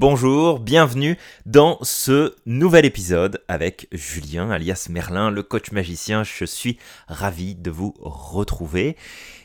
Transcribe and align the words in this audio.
Bonjour, 0.00 0.60
bienvenue 0.60 1.18
dans 1.44 1.76
ce 1.82 2.34
nouvel 2.46 2.86
épisode 2.86 3.44
avec 3.48 3.86
Julien 3.92 4.50
alias 4.50 4.86
Merlin, 4.88 5.30
le 5.30 5.42
coach 5.42 5.72
magicien. 5.72 6.24
Je 6.24 6.46
suis 6.46 6.78
ravi 7.06 7.54
de 7.54 7.70
vous 7.70 7.92
retrouver. 8.00 8.96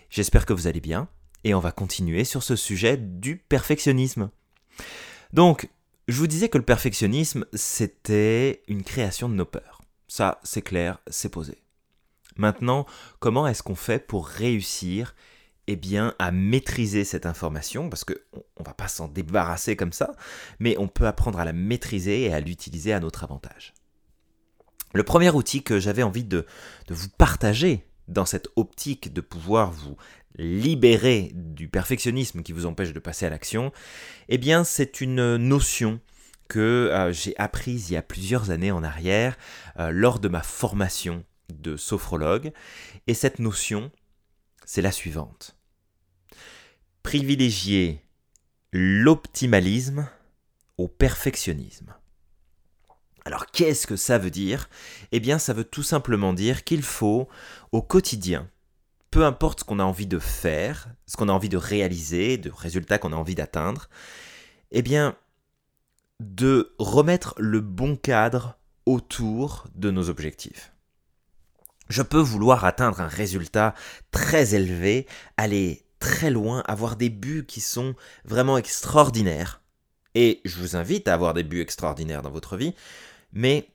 J'espère 0.10 0.46
que 0.46 0.54
vous 0.54 0.68
allez 0.68 0.80
bien 0.80 1.10
et 1.44 1.54
on 1.54 1.60
va 1.60 1.74
continuer 1.74 2.24
sur 2.24 2.42
ce 2.42 2.56
sujet 2.56 2.96
du 2.96 3.36
perfectionnisme. 3.36 4.30
Donc, 5.34 5.68
je 6.08 6.18
vous 6.18 6.28
disais 6.28 6.48
que 6.48 6.58
le 6.58 6.64
perfectionnisme, 6.64 7.46
c'était 7.52 8.64
une 8.70 8.84
création 8.84 9.28
de 9.28 9.34
nos 9.34 9.44
peurs. 9.44 9.82
Ça, 10.08 10.40
c'est 10.46 10.62
clair, 10.62 11.00
c'est 11.08 11.28
posé. 11.28 11.58
Maintenant, 12.38 12.86
comment 13.20 13.46
est-ce 13.46 13.62
qu'on 13.62 13.76
fait 13.76 14.08
pour 14.08 14.26
réussir 14.26 15.16
eh 15.68 15.76
bien, 15.76 16.14
à 16.20 16.32
maîtriser 16.32 17.04
cette 17.04 17.26
information, 17.26 17.90
parce 17.90 18.04
qu'on 18.04 18.14
ne 18.60 18.66
va 18.66 18.74
pas 18.74 18.88
s'en 18.88 19.08
débarrasser 19.08 19.76
comme 19.76 19.94
ça, 19.94 20.12
mais 20.60 20.76
on 20.78 20.88
peut 20.88 21.08
apprendre 21.08 21.40
à 21.40 21.46
la 21.46 21.54
maîtriser 21.54 22.24
et 22.24 22.34
à 22.34 22.40
l'utiliser 22.40 22.94
à 22.94 23.00
notre 23.00 23.24
avantage. 23.24 23.74
Le 24.94 25.04
premier 25.04 25.30
outil 25.30 25.64
que 25.64 25.80
j'avais 25.80 26.04
envie 26.04 26.24
de, 26.24 26.46
vous 26.90 27.10
partager 27.18 27.86
dans 28.08 28.26
cette 28.26 28.48
optique 28.56 29.12
de 29.12 29.22
pouvoir 29.22 29.72
vous 29.72 29.98
libérer 30.38 31.32
du 31.34 31.68
perfectionnisme 31.68 32.44
qui 32.44 32.52
vous 32.52 32.66
empêche 32.66 32.94
de 32.94 33.00
passer 33.00 33.26
à 33.26 33.30
l'action, 33.30 33.72
eh 34.30 34.38
bien, 34.38 34.64
c'est 34.64 35.02
une 35.02 35.38
notion 35.38 36.00
que 36.48 36.60
euh, 36.60 37.12
j'ai 37.12 37.36
apprise 37.38 37.90
il 37.90 37.94
y 37.94 37.98
a 37.98 38.04
plusieurs 38.04 38.52
années 38.52 38.72
en 38.72 38.84
arrière 38.84 39.36
euh, 39.80 39.90
lors 39.92 40.20
de 40.20 40.28
ma 40.28 40.44
formation 40.44 41.24
de 41.50 41.76
sophrologue. 41.76 42.52
Et 43.08 43.14
cette 43.14 43.40
notion, 43.40 43.92
c'est 44.66 44.82
la 44.82 44.92
suivante. 44.92 45.58
Privilégier 47.04 48.02
l'optimalisme 48.72 50.10
au 50.78 50.88
perfectionnisme. 50.88 51.94
Alors 53.24 53.48
qu'est-ce 53.48 53.88
que 53.88 53.96
ça 53.96 54.18
veut 54.18 54.32
dire? 54.32 54.70
Eh 55.12 55.20
bien 55.20 55.40
ça 55.40 55.54
veut 55.54 55.64
tout 55.64 55.84
simplement 55.84 56.34
dire 56.34 56.64
qu'il 56.64 56.84
faut 56.84 57.28
au 57.72 57.82
quotidien, 57.82 58.50
peu 59.10 59.26
importe 59.26 59.62
ce 59.62 59.64
qu'on 59.64 59.80
a 59.80 59.84
envie 59.84 60.08
de 60.08 60.20
faire, 60.20 60.90
ce 61.08 61.16
qu'on 61.18 61.30
a 61.30 61.32
envie 61.32 61.50
de 61.50 61.58
réaliser, 61.58 62.38
de 62.38 62.52
résultats 62.52 62.98
qu'on 62.98 63.14
a 63.14 63.16
envie 63.16 63.34
d'atteindre, 63.34 63.90
eh 64.72 64.82
bien 64.82 65.16
de 66.20 66.76
remettre 66.78 67.34
le 67.38 67.62
bon 67.62 67.96
cadre 67.96 68.58
autour 68.86 69.68
de 69.74 69.90
nos 69.90 70.10
objectifs. 70.10 70.75
Je 71.90 72.02
peux 72.02 72.20
vouloir 72.20 72.66
atteindre 72.66 73.02
un 73.02 73.08
résultat 73.08 73.76
très 74.12 74.56
élevé, 74.56 75.08
aller 75.38 75.84
très 76.00 76.30
loin, 76.30 76.64
avoir 76.68 76.96
des 76.96 77.10
buts 77.10 77.46
qui 77.48 77.62
sont 77.62 77.96
vraiment 78.26 78.58
extraordinaires. 78.58 79.62
Et 80.14 80.42
je 80.46 80.58
vous 80.58 80.76
invite 80.76 81.08
à 81.08 81.14
avoir 81.14 81.34
des 81.34 81.44
buts 81.44 81.62
extraordinaires 81.62 82.22
dans 82.22 82.32
votre 82.32 82.58
vie, 82.58 82.74
mais 83.34 83.68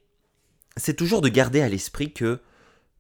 c'est 0.76 0.94
toujours 0.94 1.20
de 1.20 1.28
garder 1.28 1.60
à 1.60 1.68
l'esprit 1.68 2.12
que 2.12 2.40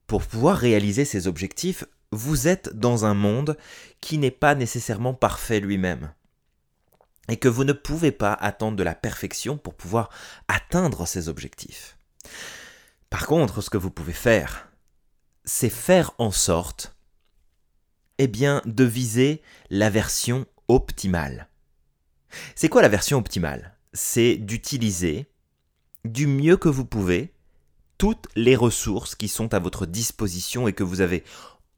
pour 0.06 0.22
pouvoir 0.22 0.56
réaliser 0.56 1.04
ces 1.04 1.26
objectifs, 1.26 1.84
vous 2.12 2.48
êtes 2.48 2.74
dans 2.74 3.04
un 3.04 3.14
monde 3.14 3.56
qui 4.00 4.18
n'est 4.18 4.30
pas 4.30 4.54
nécessairement 4.54 5.14
parfait 5.14 5.60
lui-même. 5.60 6.12
Et 7.28 7.36
que 7.36 7.48
vous 7.48 7.62
ne 7.62 7.72
pouvez 7.72 8.10
pas 8.10 8.32
attendre 8.32 8.76
de 8.76 8.82
la 8.82 8.96
perfection 8.96 9.56
pour 9.56 9.74
pouvoir 9.74 10.10
atteindre 10.48 11.06
ces 11.06 11.28
objectifs. 11.28 11.96
Par 13.08 13.26
contre, 13.26 13.60
ce 13.60 13.70
que 13.70 13.78
vous 13.78 13.90
pouvez 13.90 14.12
faire, 14.12 14.69
c'est 15.52 15.68
faire 15.68 16.12
en 16.18 16.30
sorte 16.30 16.94
eh 18.18 18.28
bien, 18.28 18.62
de 18.66 18.84
viser 18.84 19.42
la 19.68 19.90
version 19.90 20.46
optimale. 20.68 21.48
C'est 22.54 22.68
quoi 22.68 22.82
la 22.82 22.88
version 22.88 23.18
optimale? 23.18 23.76
C'est 23.92 24.36
d'utiliser 24.36 25.28
du 26.04 26.28
mieux 26.28 26.56
que 26.56 26.68
vous 26.68 26.84
pouvez 26.84 27.34
toutes 27.98 28.28
les 28.36 28.54
ressources 28.54 29.16
qui 29.16 29.26
sont 29.26 29.52
à 29.52 29.58
votre 29.58 29.86
disposition 29.86 30.68
et 30.68 30.72
que 30.72 30.84
vous 30.84 31.00
avez 31.00 31.24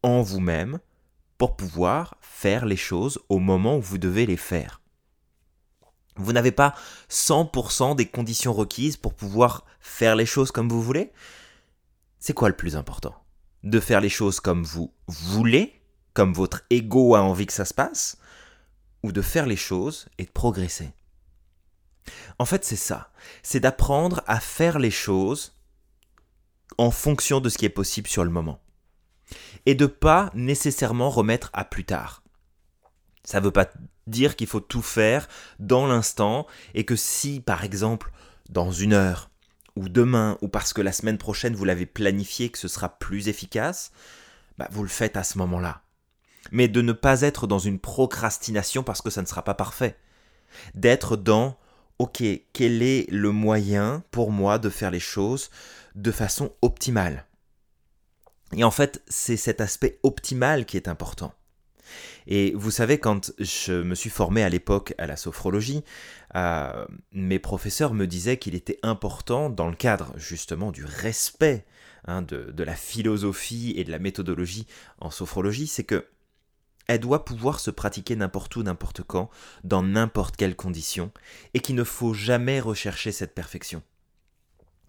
en 0.03 0.21
vous-même 0.21 0.79
pour 1.39 1.57
pouvoir 1.57 2.15
faire 2.21 2.67
les 2.67 2.77
choses 2.77 3.19
au 3.27 3.39
moment 3.39 3.77
où 3.77 3.81
vous 3.81 3.97
devez 3.97 4.27
les 4.27 4.37
faire. 4.37 4.81
Vous 6.15 6.31
n'avez 6.31 6.51
pas 6.51 6.75
100% 7.09 7.95
des 7.95 8.05
conditions 8.05 8.53
requises 8.53 8.97
pour 8.97 9.15
pouvoir 9.15 9.65
faire 9.79 10.15
les 10.15 10.27
choses 10.27 10.51
comme 10.51 10.69
vous 10.69 10.83
voulez? 10.83 11.11
C'est 12.19 12.33
quoi 12.33 12.49
le 12.49 12.55
plus 12.55 12.75
important? 12.75 13.22
De 13.63 13.79
faire 13.79 14.01
les 14.01 14.09
choses 14.09 14.39
comme 14.39 14.63
vous 14.63 14.93
voulez, 15.07 15.81
comme 16.13 16.33
votre 16.33 16.63
ego 16.69 17.15
a 17.15 17.21
envie 17.21 17.45
que 17.45 17.53
ça 17.53 17.65
se 17.65 17.73
passe, 17.73 18.17
ou 19.01 19.11
de 19.11 19.21
faire 19.21 19.45
les 19.45 19.55
choses 19.55 20.07
et 20.17 20.25
de 20.25 20.31
progresser. 20.31 20.91
En 22.39 22.45
fait, 22.45 22.65
c'est 22.65 22.75
ça. 22.75 23.11
C'est 23.41 23.59
d'apprendre 23.59 24.21
à 24.27 24.39
faire 24.39 24.79
les 24.79 24.91
choses 24.91 25.57
en 26.77 26.91
fonction 26.91 27.39
de 27.39 27.49
ce 27.49 27.57
qui 27.57 27.65
est 27.65 27.69
possible 27.69 28.07
sur 28.07 28.23
le 28.23 28.29
moment. 28.29 28.59
Et 29.65 29.75
de 29.75 29.85
pas 29.85 30.29
nécessairement 30.33 31.09
remettre 31.09 31.49
à 31.53 31.63
plus 31.63 31.85
tard. 31.85 32.23
Ça 33.23 33.39
ne 33.39 33.45
veut 33.45 33.51
pas 33.51 33.69
dire 34.07 34.35
qu'il 34.35 34.47
faut 34.47 34.59
tout 34.59 34.81
faire 34.81 35.29
dans 35.59 35.87
l'instant 35.87 36.45
et 36.73 36.83
que 36.83 36.95
si, 36.95 37.39
par 37.39 37.63
exemple, 37.63 38.11
dans 38.49 38.71
une 38.71 38.93
heure, 38.93 39.29
ou 39.75 39.89
demain, 39.89 40.37
ou 40.41 40.47
parce 40.47 40.73
que 40.73 40.81
la 40.81 40.91
semaine 40.91 41.17
prochaine 41.17 41.55
vous 41.55 41.65
l'avez 41.65 41.85
planifié 41.85 42.49
que 42.49 42.59
ce 42.59 42.67
sera 42.67 42.97
plus 42.99 43.27
efficace, 43.27 43.91
bah, 44.57 44.67
vous 44.71 44.83
le 44.83 44.89
faites 44.89 45.17
à 45.17 45.23
ce 45.23 45.37
moment-là. 45.39 45.81
Mais 46.51 46.67
de 46.67 46.81
ne 46.81 46.93
pas 46.93 47.21
être 47.21 47.47
dans 47.47 47.59
une 47.59 47.79
procrastination 47.79 48.83
parce 48.83 49.01
que 49.01 49.09
ça 49.09 49.21
ne 49.21 49.27
sera 49.27 49.43
pas 49.43 49.53
parfait. 49.53 49.97
D'être 50.75 51.15
dans, 51.15 51.57
ok, 51.99 52.23
quel 52.53 52.83
est 52.83 53.09
le 53.09 53.31
moyen 53.31 54.03
pour 54.11 54.31
moi 54.31 54.59
de 54.59 54.69
faire 54.69 54.91
les 54.91 54.99
choses 54.99 55.49
de 55.95 56.11
façon 56.11 56.53
optimale? 56.61 57.25
Et 58.55 58.63
en 58.63 58.71
fait, 58.71 59.01
c'est 59.07 59.37
cet 59.37 59.61
aspect 59.61 59.99
optimal 60.03 60.65
qui 60.65 60.77
est 60.77 60.87
important. 60.87 61.33
Et 62.27 62.53
vous 62.55 62.71
savez, 62.71 62.97
quand 62.97 63.33
je 63.39 63.81
me 63.81 63.95
suis 63.95 64.09
formé 64.09 64.43
à 64.43 64.49
l'époque 64.49 64.93
à 64.97 65.07
la 65.07 65.17
sophrologie, 65.17 65.83
euh, 66.35 66.85
mes 67.11 67.39
professeurs 67.39 67.93
me 67.93 68.07
disaient 68.07 68.37
qu'il 68.37 68.55
était 68.55 68.79
important, 68.83 69.49
dans 69.49 69.69
le 69.69 69.75
cadre 69.75 70.13
justement 70.17 70.71
du 70.71 70.85
respect 70.85 71.65
hein, 72.05 72.21
de, 72.21 72.63
la 72.63 72.75
philosophie 72.75 73.73
et 73.77 73.83
de 73.83 73.91
la 73.91 73.99
méthodologie 73.99 74.67
en 74.99 75.09
sophrologie, 75.09 75.67
c'est 75.67 75.83
que 75.83 76.07
elle 76.87 76.99
doit 76.99 77.23
pouvoir 77.23 77.61
se 77.61 77.71
pratiquer 77.71 78.15
n'importe 78.17 78.57
où, 78.57 78.63
n'importe 78.63 79.03
quand, 79.03 79.29
dans 79.63 79.83
n'importe 79.83 80.35
quelle 80.35 80.55
condition, 80.55 81.11
et 81.53 81.61
qu'il 81.61 81.75
ne 81.75 81.83
faut 81.85 82.13
jamais 82.13 82.59
rechercher 82.59 83.13
cette 83.13 83.33
perfection 83.33 83.81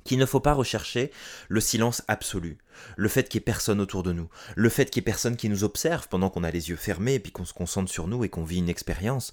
qu'il 0.04 0.19
ne 0.19 0.26
faut 0.26 0.41
pas 0.41 0.53
rechercher 0.53 1.10
le 1.48 1.60
silence 1.60 2.03
absolu, 2.09 2.59
le 2.97 3.09
fait 3.09 3.28
qu'il 3.28 3.38
n'y 3.38 3.42
ait 3.42 3.44
personne 3.44 3.81
autour 3.81 4.03
de 4.03 4.12
nous, 4.12 4.28
le 4.54 4.69
fait 4.69 4.91
qu'il 4.91 5.00
n'y 5.00 5.04
ait 5.04 5.12
personne 5.12 5.37
qui 5.37 5.48
nous 5.48 5.65
observe 5.65 6.09
pendant 6.09 6.31
qu'on 6.31 6.44
a 6.44 6.50
les 6.50 6.69
yeux 6.69 6.76
fermés 6.76 7.15
et 7.15 7.20
puis 7.20 7.32
qu'on 7.32 7.44
se 7.44 7.54
concentre 7.54 7.91
sur 7.91 8.06
nous 8.06 8.25
et 8.25 8.28
qu'on 8.28 8.44
vit 8.44 8.59
une 8.59 8.69
expérience, 8.69 9.32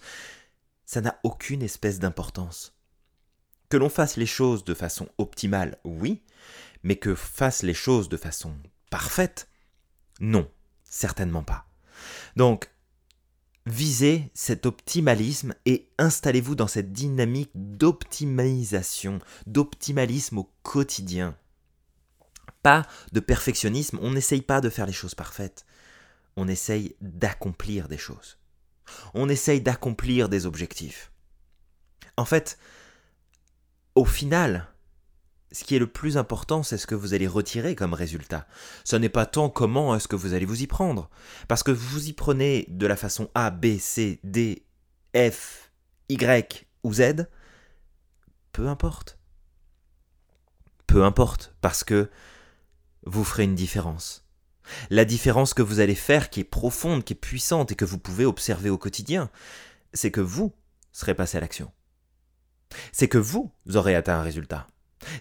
ça 0.86 1.02
n'a 1.02 1.20
aucune 1.24 1.62
espèce 1.62 2.00
d'importance. 2.00 2.76
Que 3.70 3.78
l'on 3.78 3.90
fasse 3.90 4.18
les 4.18 4.26
choses 4.26 4.64
de 4.64 4.74
façon 4.74 5.08
optimale, 5.18 5.78
oui, 5.84 6.24
mais 6.84 6.96
que 6.96 7.16
fasse 7.16 7.64
les 7.64 7.74
choses 7.74 8.10
de 8.10 8.18
façon 8.18 8.54
parfaite, 8.90 9.48
non, 10.20 10.50
certainement 10.84 11.44
pas. 11.44 11.66
Donc, 12.36 12.70
Visez 13.68 14.32
cet 14.34 14.66
optimalisme 14.66 15.54
et 15.66 15.88
installez-vous 16.00 16.56
dans 16.56 16.68
cette 16.68 16.92
dynamique 16.92 17.52
d'optimisation, 17.54 19.20
d'optimalisme 19.46 20.40
au 20.40 20.52
quotidien. 20.64 21.38
Pas 22.64 22.88
de 23.12 23.20
perfectionnisme, 23.20 24.00
on 24.02 24.12
n'essaye 24.12 24.42
pas 24.42 24.62
de 24.62 24.70
faire 24.70 24.88
les 24.88 24.94
choses 24.94 25.16
parfaites, 25.16 25.66
on 26.36 26.48
essaye 26.48 26.96
d'accomplir 27.02 27.88
des 27.88 27.98
choses. 27.98 28.38
On 29.14 29.30
essaye 29.30 29.62
d'accomplir 29.62 30.28
des 30.28 30.46
objectifs. 30.46 31.12
En 32.18 32.26
fait, 32.26 32.58
au 33.96 34.06
final, 34.06 34.71
ce 35.52 35.64
qui 35.64 35.76
est 35.76 35.80
le 35.80 35.88
plus 35.88 36.18
important, 36.18 36.64
c'est 36.64 36.78
ce 36.78 36.88
que 36.88 36.96
vous 36.96 37.14
allez 37.14 37.28
retirer 37.28 37.76
comme 37.76 37.94
résultat. 37.94 38.48
Ce 38.84 38.96
n'est 38.96 39.10
pas 39.10 39.26
tant 39.26 39.50
comment 39.50 39.96
est-ce 39.96 40.08
que 40.08 40.16
vous 40.16 40.34
allez 40.34 40.46
vous 40.46 40.62
y 40.62 40.68
prendre. 40.68 41.10
Parce 41.48 41.64
que 41.64 41.72
vous 41.72 42.08
y 42.08 42.14
prenez 42.14 42.66
de 42.70 42.88
la 42.88 42.96
façon 42.96 43.30
A, 43.36 43.52
B, 43.52 43.78
C, 43.78 44.20
D, 44.24 44.66
F, 45.16 45.72
Y 46.10 46.68
ou 46.84 46.94
Z, 46.94 47.28
peu 48.54 48.68
importe. 48.68 49.20
Peu 50.88 51.04
importe, 51.04 51.54
parce 51.62 51.84
que 51.84 52.10
vous 53.06 53.24
ferez 53.24 53.44
une 53.44 53.56
différence. 53.56 54.26
La 54.90 55.06
différence 55.06 55.54
que 55.54 55.62
vous 55.62 55.80
allez 55.80 55.96
faire, 55.96 56.30
qui 56.30 56.40
est 56.40 56.46
profonde, 56.46 57.04
qui 57.04 57.14
est 57.14 57.16
puissante 57.16 57.72
et 57.72 57.76
que 57.76 57.86
vous 57.86 57.98
pouvez 57.98 58.26
observer 58.26 58.70
au 58.70 58.78
quotidien, 58.78 59.30
c'est 59.94 60.12
que 60.12 60.22
vous 60.22 60.54
serez 60.94 61.16
passé 61.16 61.38
à 61.38 61.42
l'action. 61.42 61.72
C'est 62.94 63.10
que 63.10 63.18
vous 63.18 63.52
aurez 63.74 63.96
atteint 63.96 64.20
un 64.20 64.24
résultat 64.24 64.68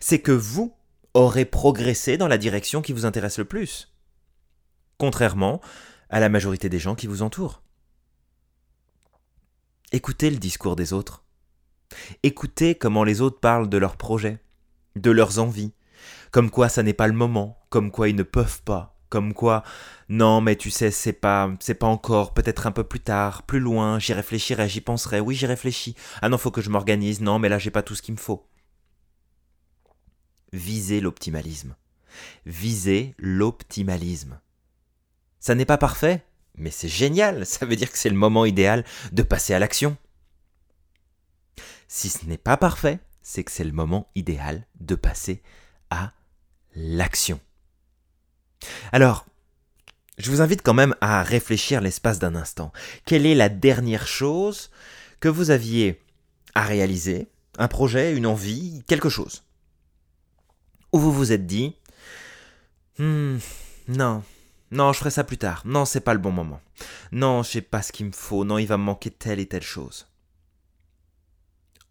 c'est 0.01 0.21
que 0.21 0.33
vous 0.33 0.75
aurez 1.15 1.45
progressé 1.45 2.17
dans 2.17 2.29
la 2.29 2.39
direction 2.39 2.83
qui 2.83 2.93
vous 2.93 3.07
intéresse 3.07 3.39
le 3.39 3.45
plus, 3.45 3.93
contrairement 4.99 5.61
à 6.09 6.21
la 6.21 6.29
majorité 6.29 6.69
des 6.69 6.79
gens 6.79 6.95
qui 6.95 7.07
vous 7.07 7.23
entourent. 7.23 7.63
Écoutez 9.93 10.31
le 10.31 10.37
discours 10.37 10.77
des 10.77 10.93
autres. 10.93 11.25
Écoutez 12.23 12.77
comment 12.77 13.03
les 13.03 13.21
autres 13.21 13.41
parlent 13.41 13.69
de 13.69 13.79
leurs 13.79 13.97
projets, 13.97 14.39
de 14.97 15.11
leurs 15.11 15.39
envies, 15.41 15.73
comme 16.31 16.51
quoi 16.51 16.69
ça 16.69 16.83
n'est 16.83 16.93
pas 16.93 17.09
le 17.09 17.13
moment, 17.13 17.59
comme 17.71 17.91
quoi 17.91 18.09
ils 18.09 18.15
ne 18.15 18.23
peuvent 18.23 18.63
pas, 18.63 19.01
comme 19.09 19.35
quoi 19.35 19.65
non 20.09 20.41
mais 20.41 20.57
tu 20.57 20.71
sais 20.71 20.91
c'est 20.91 21.13
pas 21.13 21.51
c'est 21.61 21.75
pas 21.75 21.87
encore, 21.87 22.35
peut-être 22.35 22.67
un 22.67 22.73
peu 22.73 22.85
plus 22.85 23.01
tard, 23.01 23.43
plus 23.43 23.61
loin, 23.61 23.99
j'y 23.99 24.13
réfléchirai, 24.13 24.69
j'y 24.69 24.81
penserai, 24.81 25.21
oui 25.21 25.35
j'y 25.35 25.47
réfléchis. 25.47 25.97
Ah 26.23 26.29
non, 26.29 26.39
faut 26.39 26.51
que 26.53 26.61
je 26.61 26.71
m'organise, 26.71 27.21
non 27.21 27.39
mais 27.39 27.49
là 27.49 27.59
j'ai 27.59 27.71
pas 27.71 27.83
tout 27.83 27.95
ce 27.95 28.03
qu'il 28.03 28.15
me 28.15 28.21
faut. 28.21 28.50
Visez 30.53 31.01
l'optimalisme. 31.01 31.77
Visez 32.47 33.15
l'optimalisme. 33.19 34.41
Ça 35.39 35.55
n'est 35.55 35.65
pas 35.65 35.79
parfait, 35.79 36.25
mais 36.57 36.71
c'est 36.71 36.89
génial, 36.89 37.47
ça 37.47 37.67
veut 37.67 37.77
dire 37.77 37.91
que 37.91 37.99
c'est 37.99 38.11
le 38.11 38.17
moment 38.17 38.45
idéal 38.45 38.85
de 39.13 39.23
passer 39.23 39.55
à 39.55 39.59
l'action. 39.59 39.97
Si 41.89 42.09
ce 42.09 42.27
n'est 42.27 42.39
pas 42.39 42.57
parfait, 42.57 43.01
c'est 43.23 43.45
que 43.45 43.51
c'est 43.51 43.65
le 43.65 43.73
moment 43.73 44.09
idéal 44.15 44.67
de 44.81 44.95
passer 44.95 45.43
à 45.91 46.13
l'action. 46.75 47.41
Alors, 48.93 49.27
je 50.19 50.31
vous 50.31 50.43
invite 50.43 50.63
quand 50.63 50.75
même 50.75 50.95
à 51.01 51.23
réfléchir 51.23 51.81
l'espace 51.81 52.19
d'un 52.19 52.35
instant. 52.35 52.73
Quelle 53.07 53.27
est 53.27 53.35
la 53.35 53.49
dernière 53.49 54.07
chose 54.07 54.71
que 55.19 55.29
vous 55.29 55.51
aviez 55.51 56.01
à 56.55 56.63
réaliser 56.63 57.29
Un 57.59 57.69
projet, 57.69 58.15
une 58.15 58.27
envie, 58.27 58.83
quelque 58.87 59.09
chose? 59.09 59.45
Où 60.93 60.99
vous 60.99 61.13
vous 61.13 61.33
êtes 61.33 61.47
dit 61.47 61.77
hmm, 62.99 63.39
Non, 63.89 64.23
non, 64.71 64.93
je 64.93 64.99
ferai 64.99 65.11
ça 65.11 65.25
plus 65.25 65.39
tard. 65.39 65.63
Non, 65.65 65.85
c'est 65.85 66.01
pas 66.01 66.15
le 66.15 66.21
bon 66.21 66.31
moment. 66.31 66.61
Non, 67.13 67.43
je 67.43 67.51
sais 67.51 67.61
pas 67.61 67.83
ce 67.83 67.93
qu'il 67.93 68.07
me 68.07 68.13
faut. 68.13 68.45
Non, 68.45 68.59
il 68.59 68.67
va 68.67 68.77
me 68.77 68.85
manquer 68.85 69.11
telle 69.11 69.41
et 69.41 69.47
telle 69.47 69.63
chose. 69.63 70.07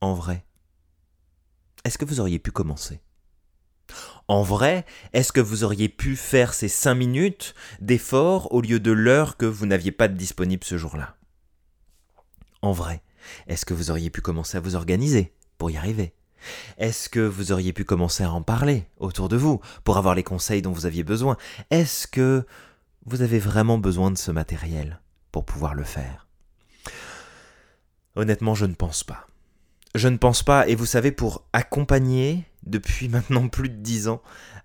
En 0.02 0.14
vrai, 0.14 0.46
est-ce 1.84 1.98
que 1.98 2.06
vous 2.06 2.22
auriez 2.22 2.40
pu 2.40 2.52
commencer? 2.52 3.02
En 4.28 4.44
vrai, 4.44 4.86
est-ce 5.14 5.34
que 5.34 5.42
vous 5.42 5.64
auriez 5.64 5.90
pu 5.90 6.16
faire 6.16 6.54
ces 6.54 6.70
cinq 6.70 6.96
minutes 6.96 7.56
d'effort 7.82 8.54
au 8.54 8.62
lieu 8.62 8.80
de 8.80 8.92
l'heure 8.92 9.36
que 9.36 9.46
vous 9.46 9.66
n'aviez 9.66 9.92
pas 9.92 10.08
de 10.08 10.16
disponible 10.16 10.64
ce 10.64 10.78
jour-là? 10.78 11.18
En 12.62 12.72
vrai, 12.72 13.02
est-ce 13.48 13.66
que 13.66 13.74
vous 13.74 13.90
auriez 13.92 14.10
pu 14.10 14.22
commencer 14.22 14.58
à 14.58 14.62
vous 14.62 14.76
organiser 14.76 15.34
pour 15.58 15.72
y 15.72 15.78
arriver? 15.78 16.14
Est-ce 16.78 17.10
que 17.10 17.20
vous 17.20 17.52
auriez 17.52 17.74
pu 17.74 17.84
commencer 17.84 18.24
à 18.24 18.32
en 18.32 18.42
parler 18.42 18.88
autour 18.98 19.30
de 19.30 19.38
vous 19.38 19.62
pour 19.84 19.98
avoir 19.98 20.16
les 20.16 20.24
conseils 20.24 20.62
dont 20.62 20.72
vous 20.72 20.86
aviez 20.86 21.04
besoin? 21.04 21.38
Est-ce 21.70 22.08
que 22.08 22.46
vous 23.06 23.22
avez 23.22 23.40
vraiment 23.40 23.78
besoin 23.78 24.12
de 24.12 24.18
ce 24.18 24.32
matériel 24.32 25.02
pour 25.32 25.46
pouvoir 25.46 25.74
le 25.74 25.84
faire? 25.84 26.28
Honnêtement, 28.16 28.56
je 28.56 28.66
ne 28.66 28.74
pense 28.74 29.04
pas. 29.04 29.28
Je 29.96 30.08
ne 30.08 30.18
pense 30.18 30.44
pas, 30.44 30.68
et 30.68 30.76
vous 30.76 30.86
savez, 30.86 31.12
pour 31.12 31.46
accompagner 31.54 32.46
depuis 32.64 33.10
maintenant 33.10 33.48
plus 33.48 33.70
de 33.70 33.78
dix 33.78 34.08
ans 34.08 34.22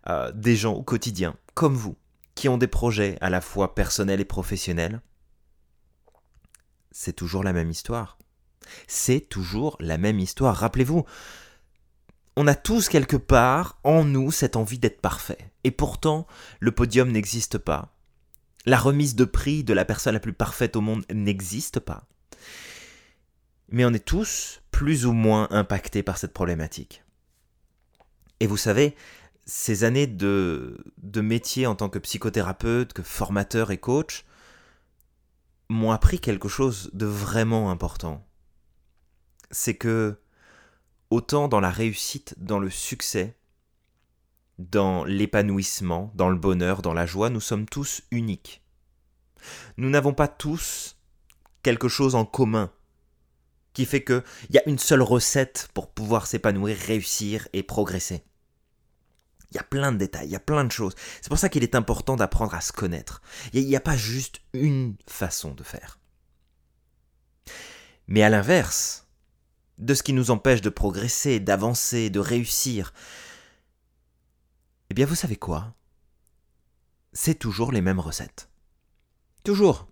euh, 0.09 0.33
des 0.33 0.57
gens 0.57 0.75
au 0.75 0.83
quotidien, 0.83 1.37
comme 1.55 1.75
vous, 1.75 1.97
qui 2.35 2.49
ont 2.49 2.59
des 2.59 2.67
projets 2.67 3.17
à 3.21 3.31
la 3.31 3.41
fois 3.41 3.75
personnels 3.75 4.21
et 4.21 4.25
professionnels, 4.25 5.01
c'est 6.91 7.15
toujours 7.15 7.43
la 7.43 7.53
même 7.53 7.71
histoire. 7.71 8.19
C'est 8.87 9.21
toujours 9.21 9.77
la 9.81 9.99
même 9.99 10.19
histoire. 10.19 10.57
Rappelez-vous, 10.57 11.05
on 12.37 12.47
a 12.47 12.55
tous 12.55 12.89
quelque 12.89 13.17
part 13.17 13.79
en 13.85 14.05
nous 14.05 14.31
cette 14.31 14.57
envie 14.57 14.79
d'être 14.79 15.01
parfait. 15.01 15.53
Et 15.63 15.71
pourtant, 15.71 16.27
le 16.61 16.73
podium 16.73 17.11
n'existe 17.11 17.59
pas. 17.59 17.95
La 18.67 18.79
remise 18.79 19.15
de 19.15 19.25
prix 19.25 19.63
de 19.63 19.75
la 19.75 19.85
personne 19.85 20.15
la 20.15 20.21
plus 20.21 20.33
parfaite 20.33 20.77
au 20.77 20.81
monde 20.81 21.05
n'existe 21.13 21.81
pas. 21.81 22.07
Mais 23.69 23.85
on 23.85 23.93
est 23.93 24.05
tous 24.05 24.63
plus 24.71 25.07
ou 25.07 25.13
moins 25.13 25.49
impactés 25.51 26.03
par 26.03 26.19
cette 26.19 26.33
problématique. 26.33 27.05
Et 28.41 28.47
vous 28.47 28.57
savez, 28.57 28.97
ces 29.47 29.85
années 29.85 30.07
de, 30.07 30.83
métier 31.17 31.67
en 31.67 31.75
tant 31.75 31.89
que 31.89 31.99
psychothérapeute, 31.99 32.93
que 32.93 33.03
formateur 33.03 33.71
et 33.71 33.79
coach, 33.79 34.25
m'ont 35.69 35.93
appris 35.93 36.19
quelque 36.19 36.49
chose 36.49 36.91
de 36.93 37.07
vraiment 37.07 37.71
important. 37.71 38.27
C'est 39.51 39.75
que 39.75 40.19
autant 41.15 41.47
dans 41.47 41.61
la 41.61 41.71
réussite, 41.71 42.35
dans 42.39 42.59
le 42.59 42.71
succès, 42.71 43.37
dans 44.59 45.05
l'épanouissement, 45.05 46.11
dans 46.15 46.29
le 46.29 46.37
bonheur, 46.37 46.83
dans 46.83 46.93
la 46.93 47.07
joie, 47.07 47.31
nous 47.31 47.41
sommes 47.41 47.67
tous 47.67 48.03
uniques. 48.11 48.65
Nous 49.77 49.91
n'avons 49.91 50.13
pas 50.13 50.27
tous 50.27 50.97
quelque 51.63 51.89
chose 51.89 52.17
en 52.17 52.25
commun 52.25 52.73
qui 53.75 53.87
fait 53.87 54.03
qu'il 54.03 54.23
y 54.51 54.59
a 54.59 54.69
une 54.69 54.79
seule 54.79 55.03
recette 55.03 55.69
pour 55.73 55.91
pouvoir 55.91 56.27
s'épanouir, 56.27 56.77
réussir 56.77 57.47
et 57.53 57.63
progresser. 57.63 58.25
Il 59.53 59.57
y 59.57 59.61
a 59.61 59.65
plein 59.65 59.93
de 59.93 59.99
détails, 59.99 60.27
il 60.27 60.33
y 60.33 60.37
a 60.37 60.41
plein 60.41 60.65
de 60.65 60.73
choses. 60.73 60.97
C'est 61.23 61.29
pour 61.29 61.39
ça 61.39 61.49
qu'il 61.49 61.63
est 61.63 61.77
important 61.77 62.17
d'apprendre 62.17 62.55
à 62.55 62.61
se 62.61 62.73
connaître. 62.73 63.23
Il 63.53 63.67
n'y 63.67 63.77
a 63.77 63.81
pas 63.81 63.97
juste 63.97 64.41
une 64.53 64.97
façon 65.09 65.53
de 65.53 65.63
faire. 65.63 66.01
Mais 68.09 68.23
à 68.23 68.31
l'inverse, 68.31 69.04
de 69.79 69.95
ce 69.95 70.03
qui 70.03 70.13
nous 70.13 70.31
empêche 70.31 70.61
de 70.61 70.71
progresser, 70.71 71.41
d'avancer, 71.41 72.11
de 72.11 72.21
réussir, 72.21 72.93
eh 74.91 74.95
bien 74.95 75.07
vous 75.07 75.15
savez 75.15 75.37
quoi? 75.37 75.75
C'est 77.13 77.39
toujours 77.39 77.73
les 77.73 77.81
mêmes 77.81 78.01
recettes. 78.01 78.49
Toujours. 79.45 79.89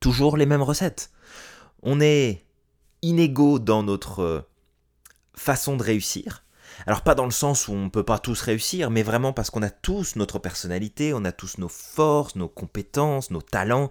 Toujours 0.00 0.36
les 0.36 0.46
mêmes 0.46 0.62
recettes. 0.62 1.10
On 1.82 2.00
est 2.00 2.44
inégaux 3.02 3.58
dans 3.58 3.82
notre 3.82 4.20
euh, 4.20 4.40
façon 5.34 5.76
de 5.76 5.82
réussir. 5.82 6.44
Alors 6.86 7.02
pas 7.02 7.14
dans 7.14 7.24
le 7.24 7.30
sens 7.30 7.68
où 7.68 7.72
on 7.72 7.84
ne 7.84 7.90
peut 7.90 8.04
pas 8.04 8.18
tous 8.18 8.40
réussir, 8.40 8.90
mais 8.90 9.02
vraiment 9.02 9.32
parce 9.32 9.50
qu'on 9.50 9.62
a 9.62 9.70
tous 9.70 10.16
notre 10.16 10.38
personnalité, 10.38 11.14
on 11.14 11.24
a 11.24 11.32
tous 11.32 11.58
nos 11.58 11.68
forces, 11.68 12.36
nos 12.36 12.48
compétences, 12.48 13.30
nos 13.30 13.42
talents, 13.42 13.90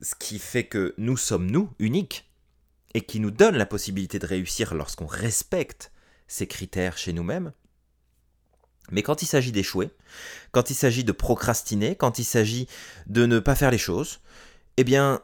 ce 0.00 0.14
qui 0.14 0.38
fait 0.38 0.64
que 0.64 0.94
nous 0.98 1.16
sommes 1.16 1.50
nous, 1.50 1.70
uniques, 1.78 2.30
et 2.94 3.02
qui 3.02 3.20
nous 3.20 3.30
donne 3.30 3.56
la 3.56 3.66
possibilité 3.66 4.18
de 4.18 4.26
réussir 4.26 4.74
lorsqu'on 4.74 5.06
respecte 5.06 5.92
ces 6.26 6.46
critères 6.46 6.98
chez 6.98 7.12
nous-mêmes. 7.12 7.52
Mais 8.90 9.02
quand 9.02 9.22
il 9.22 9.26
s'agit 9.26 9.52
d'échouer, 9.52 9.90
quand 10.50 10.70
il 10.70 10.74
s'agit 10.74 11.04
de 11.04 11.12
procrastiner, 11.12 11.96
quand 11.96 12.18
il 12.18 12.24
s'agit 12.24 12.66
de 13.06 13.26
ne 13.26 13.38
pas 13.38 13.54
faire 13.54 13.70
les 13.70 13.78
choses, 13.78 14.20
eh 14.76 14.84
bien, 14.84 15.22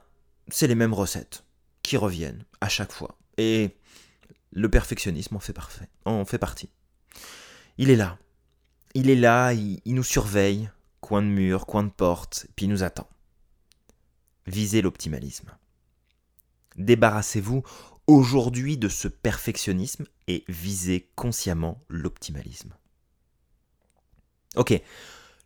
c'est 0.49 0.67
les 0.67 0.75
mêmes 0.75 0.95
recettes 0.95 1.45
qui 1.83 1.97
reviennent 1.97 2.45
à 2.61 2.69
chaque 2.69 2.93
fois. 2.93 3.19
Et 3.37 3.77
le 4.53 4.71
perfectionnisme 4.71 5.37
en 5.37 5.41
fait 6.25 6.39
partie. 6.39 6.71
Il 7.77 7.91
est 7.91 7.97
là. 7.97 8.19
Il 8.95 9.11
est 9.11 9.17
là, 9.17 9.53
il, 9.53 9.81
il 9.85 9.95
nous 9.95 10.05
surveille, 10.05 10.71
coin 11.01 11.23
de 11.23 11.27
mur, 11.27 11.67
coin 11.67 11.85
de 11.85 11.91
porte, 11.91 12.47
puis 12.57 12.67
il 12.67 12.71
nous 12.71 12.83
attend. 12.83 13.09
Visez 14.47 14.83
l'optimalisme. 14.83 15.51
Débarrassez-vous 16.79 17.63
aujourd'hui 18.07 18.79
de 18.79 18.89
ce 18.89 19.09
perfectionnisme 19.09 20.07
et 20.29 20.45
visez 20.49 21.11
consciemment 21.15 21.85
l'optimalisme. 21.89 22.75
Ok, 24.57 24.81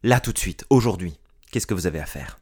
là 0.03 0.21
tout 0.21 0.33
de 0.33 0.39
suite, 0.39 0.65
aujourd'hui, 0.71 1.19
qu'est-ce 1.51 1.67
que 1.67 1.75
vous 1.75 1.87
avez 1.87 1.99
à 1.99 2.07
faire? 2.07 2.39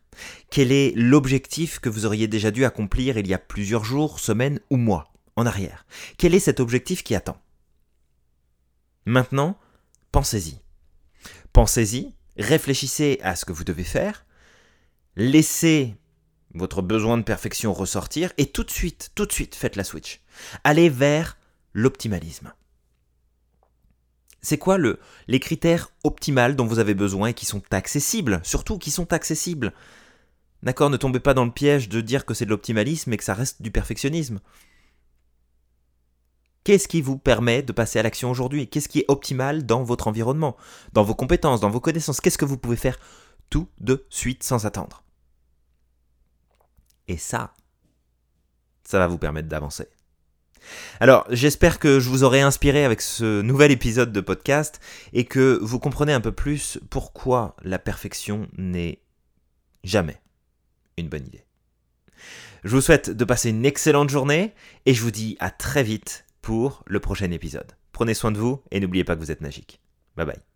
Quel 0.50 0.72
est 0.72 0.92
l'objectif 0.94 1.78
que 1.78 1.88
vous 1.88 2.04
auriez 2.04 2.28
déjà 2.28 2.50
dû 2.50 2.64
accomplir 2.64 3.16
il 3.16 3.26
y 3.26 3.34
a 3.34 3.38
plusieurs 3.38 3.84
jours, 3.84 4.20
semaines 4.20 4.60
ou 4.70 4.76
mois 4.76 5.12
en 5.36 5.46
arrière? 5.46 5.86
Quel 6.18 6.34
est 6.34 6.40
cet 6.40 6.60
objectif 6.60 7.02
qui 7.02 7.14
attend? 7.14 7.40
Maintenant, 9.06 9.58
pensez-y. 10.12 10.58
Pensez-y, 11.52 12.14
réfléchissez 12.36 13.18
à 13.22 13.36
ce 13.36 13.44
que 13.44 13.52
vous 13.52 13.64
devez 13.64 13.84
faire, 13.84 14.26
laissez 15.16 15.96
votre 16.54 16.82
besoin 16.82 17.18
de 17.18 17.22
perfection 17.22 17.72
ressortir 17.72 18.32
et 18.38 18.46
tout 18.46 18.64
de 18.64 18.70
suite, 18.70 19.10
tout 19.14 19.26
de 19.26 19.32
suite, 19.32 19.54
faites 19.54 19.76
la 19.76 19.84
switch. 19.84 20.20
Allez 20.64 20.88
vers 20.88 21.36
l'optimalisme 21.72 22.52
c'est 24.42 24.58
quoi 24.58 24.78
le, 24.78 24.98
les 25.28 25.40
critères 25.40 25.90
optimaux 26.04 26.52
dont 26.52 26.66
vous 26.66 26.78
avez 26.78 26.94
besoin 26.94 27.28
et 27.28 27.34
qui 27.34 27.46
sont 27.46 27.62
accessibles, 27.70 28.40
surtout 28.42 28.78
qui 28.78 28.90
sont 28.90 29.12
accessibles? 29.12 29.72
D'accord, 30.62 30.90
ne 30.90 30.96
tombez 30.96 31.20
pas 31.20 31.34
dans 31.34 31.44
le 31.44 31.50
piège 31.50 31.88
de 31.88 32.00
dire 32.00 32.24
que 32.24 32.34
c'est 32.34 32.44
de 32.44 32.50
l'optimalisme 32.50 33.12
et 33.12 33.16
que 33.16 33.24
ça 33.24 33.34
reste 33.34 33.62
du 33.62 33.70
perfectionnisme. 33.70 34.40
Qu'est-ce 36.64 36.88
qui 36.88 37.00
vous 37.00 37.16
permet 37.16 37.62
de 37.62 37.72
passer 37.72 37.98
à 37.98 38.02
l'action 38.02 38.30
aujourd'hui? 38.30 38.68
Qu'est-ce 38.68 38.88
qui 38.88 39.00
est 39.00 39.06
optimal 39.08 39.64
dans 39.64 39.82
votre 39.82 40.08
environnement, 40.08 40.56
dans 40.92 41.02
vos 41.02 41.14
compétences, 41.14 41.60
dans 41.60 41.70
vos 41.70 41.80
connaissances? 41.80 42.20
Qu'est-ce 42.20 42.38
que 42.38 42.44
vous 42.44 42.58
pouvez 42.58 42.76
faire 42.76 42.98
tout 43.48 43.68
de 43.80 44.04
suite 44.10 44.42
sans 44.42 44.66
attendre? 44.66 45.02
Et 47.08 47.16
ça, 47.16 47.54
ça 48.84 48.98
va 48.98 49.06
vous 49.06 49.18
permettre 49.18 49.48
d'avancer. 49.48 49.88
Alors, 51.00 51.26
j'espère 51.30 51.78
que 51.78 52.00
je 52.00 52.08
vous 52.08 52.24
aurai 52.24 52.40
inspiré 52.40 52.84
avec 52.84 53.00
ce 53.00 53.40
nouvel 53.40 53.70
épisode 53.70 54.12
de 54.12 54.20
podcast 54.20 54.80
et 55.12 55.24
que 55.24 55.58
vous 55.62 55.78
comprenez 55.78 56.12
un 56.12 56.20
peu 56.20 56.32
plus 56.32 56.78
pourquoi 56.90 57.56
la 57.62 57.78
perfection 57.78 58.46
n'est 58.56 59.00
jamais 59.84 60.20
une 60.96 61.08
bonne 61.08 61.26
idée. 61.26 61.44
Je 62.64 62.74
vous 62.74 62.82
souhaite 62.82 63.10
de 63.10 63.24
passer 63.24 63.50
une 63.50 63.64
excellente 63.64 64.10
journée 64.10 64.54
et 64.84 64.92
je 64.92 65.02
vous 65.02 65.10
dis 65.10 65.36
à 65.40 65.50
très 65.50 65.82
vite 65.82 66.26
pour 66.42 66.84
le 66.86 67.00
prochain 67.00 67.30
épisode. 67.30 67.72
Prenez 67.92 68.14
soin 68.14 68.32
de 68.32 68.38
vous 68.38 68.62
et 68.70 68.80
n'oubliez 68.80 69.04
pas 69.04 69.16
que 69.16 69.20
vous 69.20 69.30
êtes 69.30 69.40
magique. 69.40 69.80
Bye 70.16 70.26
bye. 70.26 70.49